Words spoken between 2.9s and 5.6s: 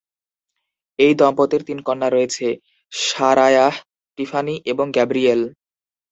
শারায়াহ, Tiffany এবং Gabriel.